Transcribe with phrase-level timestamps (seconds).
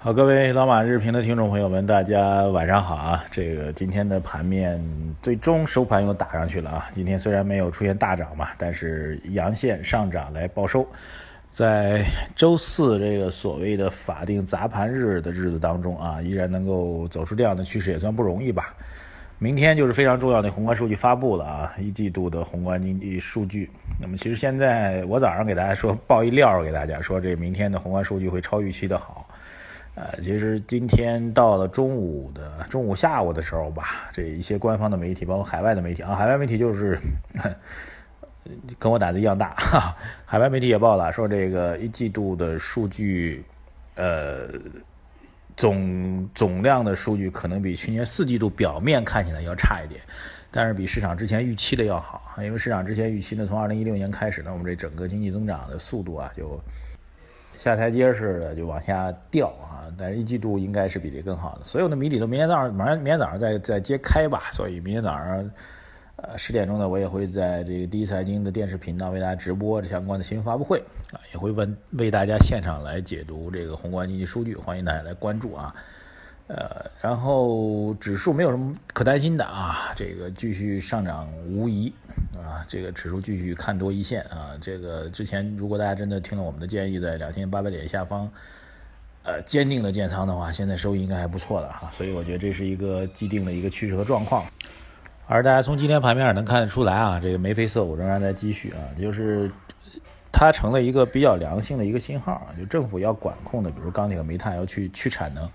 [0.00, 3.24] 好，各位老马日评的听众朋友们，大家晚上好啊！
[3.32, 4.80] 这个今天的盘面
[5.20, 6.86] 最终收盘又打上去了啊！
[6.92, 10.86] 今天虽然没有出现大涨嘛，但是阳线上涨来报收。
[11.50, 12.04] 在
[12.36, 18.72] 周四这个所谓的法定砸盘日的日子当中啊，依然能够走出这样的趋势，也算不容易吧。
[19.40, 23.68] 明天就是非常重要的宏观数据发布了啊，一季度的宏观经济数据。
[24.00, 29.28] 那么其实现在我早上给大家说报一料给大家说，这明天的宏观数据会超预期的好。
[29.98, 36.96] 呃，其实今天到了中午的中午下午的时候吧，这一些官方的媒体，包括海外的媒体啊，海外媒体就是
[38.78, 43.44] 跟我胆子一样大，哈，海外媒体也报了，说这个一季度的数据，
[43.96, 44.48] 呃，
[45.56, 50.00] 总总量的数据可能比去年四季度表面看起来要差一点，
[50.52, 56.56] 但是比市场之前预期的要好，因为市场之前预期呢，从二零一六年开始呢，我们这整个经济增长的速度啊就。
[57.58, 59.90] 下台阶似的就往下掉啊！
[59.98, 61.64] 但是一季度应该是比这更好的。
[61.64, 64.44] 所有的谜底都明天早上，马上明天早上再再揭开吧。
[64.52, 65.50] 所以明天早上，
[66.14, 70.78] 呃十点钟呢，我也会在这个第一财经的电视频道为大家直播相关的新闻发布会
[71.12, 75.74] 啊，也会问为大家现场来解读这个宏观经济数据，欢迎大家来关注啊。
[76.46, 81.92] 呃，然后指数没有什么可担心的啊，这个继续上涨无疑
[82.48, 88.30] 啊，这个指数继续看多一线啊，这个之前如果大家真的听了我们的建议，在两千八百点下方，
[89.22, 94.44] 呃，坚定的建仓的话，现在收益应该还不错的哈，所以我觉得这是一个既定的一个趋势和状况，
[95.26, 99.50] 而大家从今天盘面能看得出来啊，这个眉飞色舞仍然在继续啊，就是
[100.32, 105.48] 它成了一个比较良性的一个信号啊，就政府要管控的，比如钢铁和煤炭要去去产能。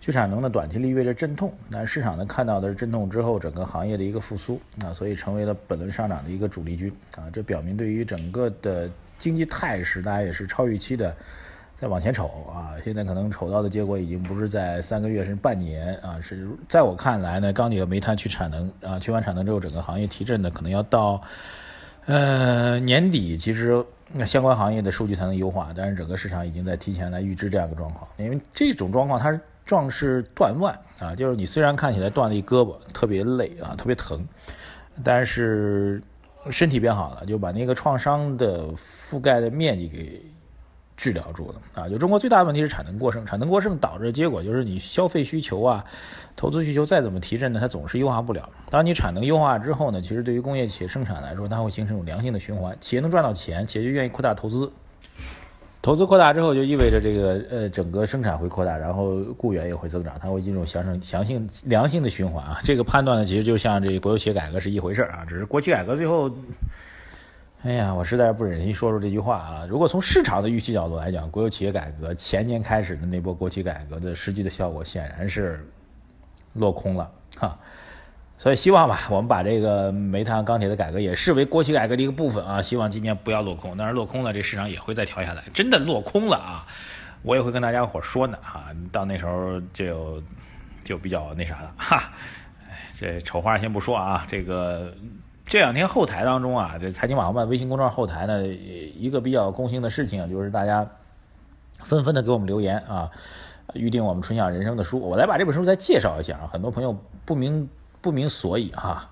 [0.00, 8.88] 去产能的短期意味着阵痛，那市场呢看到的是阵痛之后整个行业的一个复苏，啊，所以成为了本轮上涨的一个主力军，啊，这表明对于整个的
[9.18, 11.14] 经济态势，大家也是超预期的
[11.78, 21.20] 在往前瞅，啊，现在可能瞅到的结果已经不是在三个月甚至半年，啊，是在我看来呢，钢铁和煤炭去产能，啊，去完产能之后整个行业提振的，可能要到，
[22.06, 23.84] 呃，年底，其实
[24.24, 29.38] 相关行业的数据才能优化，但是整个市场已经在提前来预知这样一个状况，因为这种状况它是。
[29.70, 34.26] 壮士断腕啊，就是你虽然看起来断了一胳膊，特别累啊，特别疼，
[35.04, 36.02] 但是
[36.50, 40.20] 身体变好了，就把那个创伤的覆盖的面积给
[40.96, 41.88] 治疗住了啊。
[41.88, 45.84] 就中国最大的问题是产能过剩，产能过剩导致的结果就是你消费需求啊、
[46.34, 48.50] 投资需求再怎么提振呢，它总是优化不了。
[48.70, 54.72] 当你产能优化之后呢，其实对于工业企业生产来说，它会形成一种良性的循环，企业能赚到钱，企业就愿意扩大投资。
[55.82, 62.60] 投资扩大之后，就意味着这个呃整个生产会扩大，然后雇员也会增长，它会进入强生强性良性的循环啊。
[62.62, 66.30] 这个判断呢，其实就像这国有企业改革是一回事啊，只是国企改革最后，
[67.62, 69.66] 哎呀，我实在是不忍心说出这句话啊。
[69.66, 75.66] 如果从市场的预期角度来讲，国有企业改革前年开始的那波国企改革的实际的效果显然是
[76.52, 77.58] 落空了哈。
[78.40, 82.62] 所以希望吧，我们把这个煤炭、钢铁的改革也视为国企改革的一个部分啊。
[82.62, 85.44] 希望今年不要落空，但是落空了，这市场也会再调下来。
[85.52, 86.66] 真的落空了啊，
[87.20, 88.64] 我也会跟大家伙说呢哈。
[88.90, 90.22] 到那时候就
[90.82, 92.02] 就比较那啥了 哈。
[92.98, 94.90] 这丑话先不说啊，这个
[95.44, 100.88] 这两天后台当中啊，这财经马后曼微信公众号后台呢，一个比较公兴的事情就是大家
[101.80, 103.10] 纷纷的给我们留言啊，
[103.74, 104.98] 预定我们《春享人生》的书。
[104.98, 106.96] 我来把这本书再介绍一下啊，很多朋友
[107.26, 107.68] 不明。
[108.00, 109.08] 不明所以哈，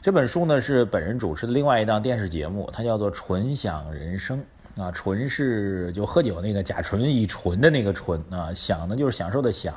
[0.00, 4.42] 这本书呢是本人主持的另外一档电视节目，它叫做《纯享人生》
[4.82, 9.74] 啊，纯是就喝酒那个甲醇乙醇的那个醇啊，享呢就是享受的享，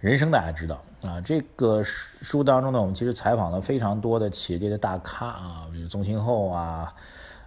[0.00, 0.82] 人生大家知道。
[1.02, 6.92] 啊，这个书当中呢，我们其实采访了非常多的企业界的大咖啊，比如宗庆后啊，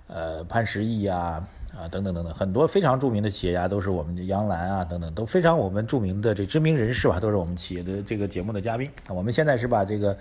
[0.07, 1.47] 呃潘石屹啊。
[1.77, 8.89] 啊，等等等等，很多非常著名的企业家都是我们的杨澜啊，等等，都非常我们著名的这知名人士吧，都是我们企业的这个节目的嘉宾。
[9.09, 10.17] 我们现在是把这个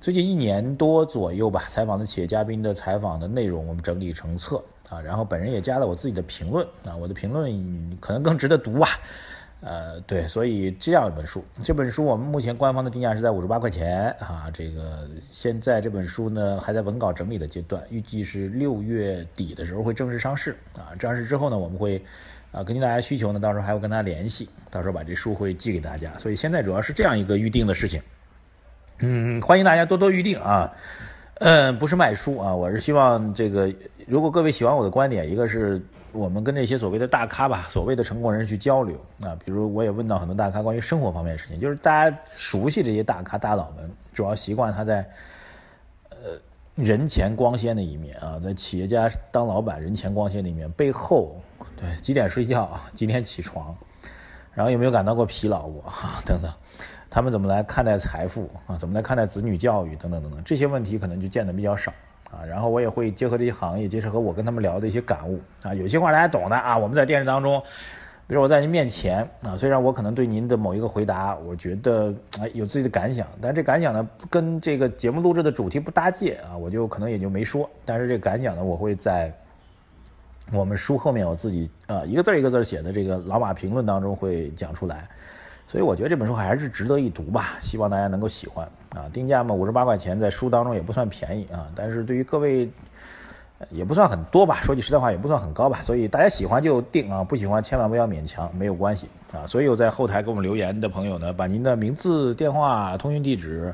[0.00, 8.88] 最近一年多左右吧，采访的企业嘉宾的采访的内容，我们整理成册啊，然后本人也加了我自己的评论啊，我的评论可能更值得读啊。
[9.62, 14.50] 呃，对，所以这样一本书，这本书我们目前官方的定价是在五十八块钱啊。
[14.54, 20.96] 这个现在这本书呢还在文稿整理的阶段，预计是六月底的时候会正式上市啊。
[20.98, 22.02] 上市之后呢，我们会
[22.52, 26.16] 啊根据大家需求呢，到时候还会跟大家联系，到时候把这书会寄给大家。
[26.16, 28.00] 所以现在主要是这样一个预定的事情，
[29.00, 30.72] 嗯，欢迎大家多多预定啊。
[31.34, 33.70] 嗯，不是卖书啊，我是希望这个，
[34.06, 35.80] 如果各位喜欢我的观点，一个是
[36.12, 38.96] 我们跟这些所谓的大咖吧，所谓的成功人士去交流。
[39.22, 45.08] 啊，比如我也问到很多大咖关于生活方面的事情，就是大家熟悉这些大咖大佬们，主要习惯他在
[46.10, 46.38] 呃
[46.74, 51.36] 人前光鲜的一面啊，在企业家当老板人前光鲜的一面，背后
[51.76, 53.76] 对几点睡觉， 几点起床，
[54.52, 55.84] 然后有没有感到过疲劳过？
[56.24, 56.52] 等等。
[57.12, 58.48] 他们怎么来看待财富？
[58.68, 58.76] 啊？
[58.76, 59.96] 怎么来看待子女教育？
[59.96, 60.40] 等等等等。
[60.44, 61.92] 这些问题可能就见得比较少。
[62.30, 62.44] 啊。
[62.46, 65.74] 然后我也会结合这些行业，结合我跟他们聊的一些感悟啊。
[65.74, 66.76] 有些话大家懂的啊。
[66.76, 67.62] 我们在电视当中，
[68.26, 77.68] 比如我在您面前啊，虽然我可能对您的某一个回答，我觉得哎有自己的感想，但这感想呢跟这个节目录制的主题不搭界啊，我就可能也就没说。
[77.84, 79.32] 但是这感想呢，我会在
[80.52, 85.08] 我们书后面我自己啊一个字一个字写的这个老马评论当中会讲出来。
[85.70, 89.06] 所以我觉得这本书还是值得一读吧，希望大家能够喜欢啊。
[89.12, 91.68] 定价嘛，五十八块钱，在书当中也不算便宜啊。
[91.76, 92.68] 但是对于各位，
[93.70, 94.56] 也不算很多吧。
[94.64, 95.78] 说句实在话，也不算很高吧。
[95.80, 99.46] 所以大家喜欢就定啊，不喜欢千万不要勉强，没有关系啊。
[99.46, 103.72] 所以有在后台给我们留言的朋友呢，把您的名字、电话、通讯地址。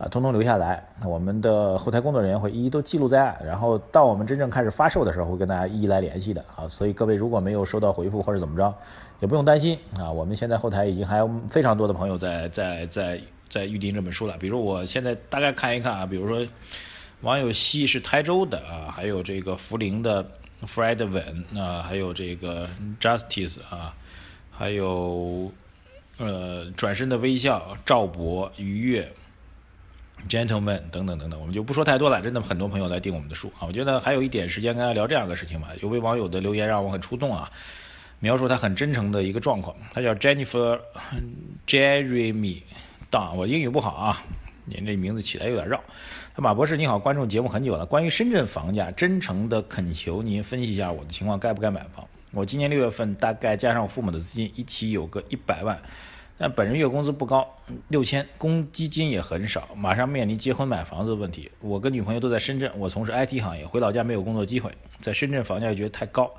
[0.00, 6.66] 啊，通通留下来，我们的后台工作人员会一一都记录在案，然后到我们真正开始发售的时候，会跟大家一一来联系的啊。
[6.66, 8.74] 所以各位如果没有收到回复或者怎么着，
[9.20, 10.10] 也不用担心啊。
[10.10, 13.20] 我们现在后台已经还有非常多的朋友在在在
[13.50, 14.34] 在预定这本书了。
[14.38, 16.48] 比如我现在大概看一看啊，比如说
[17.20, 20.24] 网友西是台州的啊，还有这个涪陵的
[20.62, 22.66] Fred Wen 啊，还有这个
[22.98, 23.94] Justice 啊，
[24.50, 25.52] 还有
[26.16, 29.06] 呃转身的微笑赵博愉悦。
[30.28, 32.20] Gentlemen，等等等等，我们就不说太多了。
[32.20, 35.68] 真的很多朋友来订我们的书啊，我觉得还有一点时间跟大家聊这样的事情吧。
[35.80, 37.50] 有位网友的留言让我很触动啊，
[38.20, 39.74] 描述他很真诚的一个状况。
[39.92, 40.78] 他叫 Jennifer
[41.66, 42.62] Jeremy
[43.10, 44.22] Don，我英语不好啊，
[44.66, 45.82] 您这名字起来有点绕。
[46.34, 52.06] 他马博士你好，关注节目很久了，关于深圳房价，真诚的恳求您分析一下我的情况，该不该买房？
[52.32, 55.76] 我今年六月份大概加上父母的资金一起有个一百万。
[56.42, 57.46] 但本人月工资不高，
[57.88, 61.50] 六千，公积金也很少，马上面临结婚买房子的问题。
[61.60, 64.72] 我跟女朋友都在深圳，我从事 IT 行业，回老家没有工作机会，
[65.02, 66.32] 在深圳房价又觉得太高，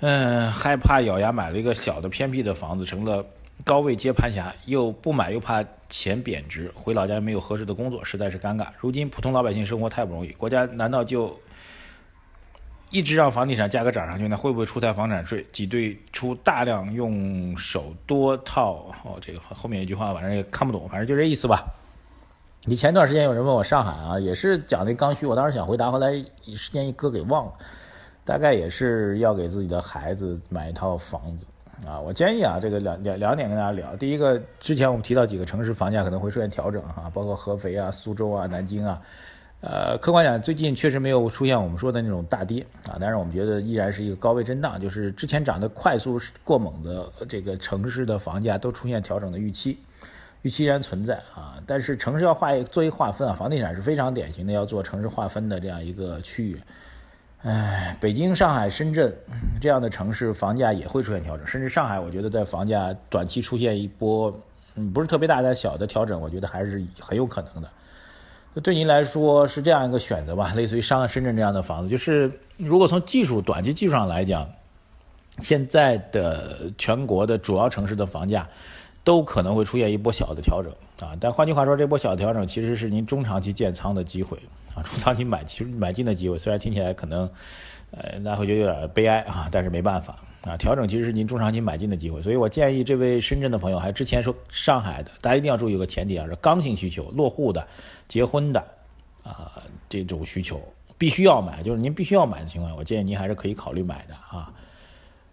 [0.00, 3.24] 嗯，害怕咬牙买了一个小的偏僻的房子，成了
[3.62, 8.66] 高位接盘侠，又不买又怕钱贬值，回老家没有合适的工作，实在是尴尬。
[8.80, 11.38] 如今普通老百姓生活太不容易，国家难道就？
[12.90, 18.86] 一直让房地产价格涨上去，那会不会出台房产税，挤兑出大量用手多套？
[19.04, 21.64] 哦，这个后面一句话反正也看不懂，反正就这意思吧。
[22.64, 26.12] 你前段时间有人问我上海啊，也是讲那刚需，我当时想回答，后来
[26.56, 27.52] 时间一搁给忘了。
[28.24, 31.44] 大概也是要给自己的孩子买一套房子
[31.86, 32.00] 啊。
[32.00, 33.94] 我建议啊，这个两两两点跟大家聊。
[33.96, 38.98] 第一个，之前我们提到几个城市房价可能会出现调整哈，包括合肥啊、苏州啊、南京啊。
[39.66, 49.78] 呃，客观讲，最近确实没有出现我们说的那种大跌啊，但是我们觉得依然是一个高位震荡，就是之前涨得快速过猛的这个城市的房价都出现调整的预期，
[50.42, 51.56] 预期依然存在啊。
[51.66, 56.60] 但是城市要划做一划分啊，房地产是非常典型的要做城市划分的这样一个区域。
[57.40, 59.10] 哎，北京、上海、深圳
[59.62, 64.38] 这样的城市房价也会出现调整，甚至上海，我觉得在房价短期出现一波
[64.74, 67.70] 嗯不是特别大的小的调整，我觉得还是很有可能的。
[68.62, 74.48] 对您来说是这样一个选择吧， 类似于上深圳这样的房子，就是如果从技术短期技术上来讲，
[75.40, 78.48] 现在的全国的主要城市的房价
[79.02, 81.16] 都可能会出现一波小的调整啊。
[81.18, 84.38] 但换句话说，这波小调整其实是您中长期建仓的机会
[84.74, 86.38] 啊， 中长期买其实买进的机会。
[86.38, 87.28] 虽然听起来可能
[87.90, 90.16] 呃那会觉得有点悲哀啊，但是没办法。
[90.46, 97.66] 啊，调整其实是您中长期买进的机会，所以我建议这位深圳的朋友，还之前说上海的，大家一定要注意有个前提啊，是刚性需求、落户的、
[98.08, 98.60] 结婚的，
[99.22, 100.60] 啊，这种需求
[100.98, 104.52] 必须要买，就是您必须要买的情况下，我建议您还是可以考虑买的啊。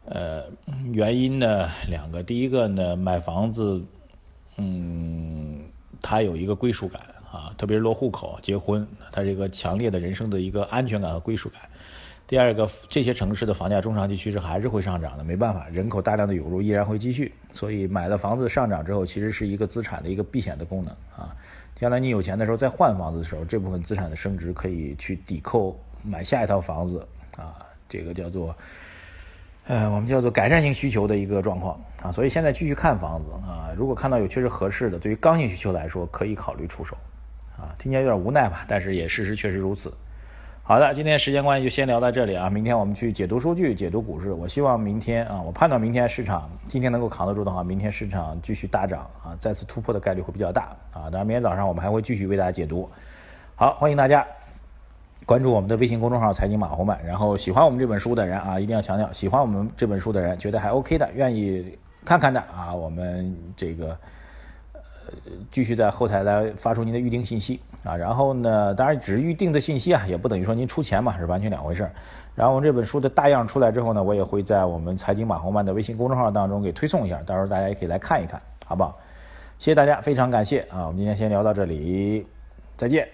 [0.06, 0.46] 呃，
[0.94, 3.84] 原因呢两个，第一个呢，买房子，
[4.56, 5.60] 嗯，
[6.02, 11.62] 它有一个归属感啊，特别是落户口、结婚，它这个强烈的人生的一个安全感和归属感。
[12.28, 21.36] 第二个，这些城市的房价中长期趋势还是会上涨的，没办法，人口大量的涌入依然会继续，所以买了房子上涨之后，其实是一个资产的一个避险的功能啊。
[21.76, 27.06] 将来你有钱的时候再换房子的时候，这部分资产的升值可以去抵扣买下一套房子
[27.38, 28.56] 啊，这个叫做，
[29.68, 32.12] 呃，我们叫做改善性需求的一个状况啊。
[32.14, 36.96] 所以现在继续看房子啊，如果看到有确实合适的，对于刚性需求来说，可以考虑出手
[37.58, 37.76] 啊。
[37.78, 39.92] 听起来有点无奈吧，但是也事实确实如此。
[40.64, 42.48] 好的，今天时间关系就先聊到这里啊！
[42.48, 44.32] 明天我们去解读数据，解读股市。
[44.32, 51.10] 我希望明天啊，我判断明天市场今天能够扛得住的话，明天市场继续大涨啊，再次突破的概率会比较大啊！
[51.10, 52.88] 当然，明天早上我们还会继续为大家解读。
[53.56, 54.26] 好，欢迎大家
[55.26, 61.76] 关注我们的微信公众号“财经马红漫”，然后喜欢我们这本书的人啊，一定要强调，喜欢我们这本书的人，觉得还 OK 的，愿意
[62.06, 63.98] 看看的啊，我们这个
[65.52, 67.96] 继续在后台来发出您的预定信息啊。
[67.96, 71.92] 然后呢，当然只是预定的信息啊，也不等于说您出钱嘛，是完全两回事儿。
[72.34, 78.98] 然后这本书的大样出来之后呢，我也会在我们财经马红漫的微信公众号当中给推送一下，到时候大家也可以来看一看，好不好？
[79.60, 80.88] 谢谢大家，非常感谢啊！
[80.88, 82.26] 我们今天先聊到这里，
[82.76, 83.08] 再见。